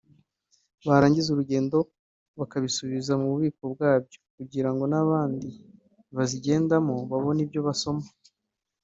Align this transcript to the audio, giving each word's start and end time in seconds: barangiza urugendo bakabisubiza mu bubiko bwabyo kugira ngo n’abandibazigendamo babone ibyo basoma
barangiza 0.87 1.27
urugendo 1.31 1.77
bakabisubiza 2.39 3.11
mu 3.21 3.25
bubiko 3.33 3.63
bwabyo 3.73 4.17
kugira 4.37 4.69
ngo 4.73 4.83
n’abandibazigendamo 4.91 6.95
babone 7.11 7.39
ibyo 7.45 7.61
basoma 7.67 8.05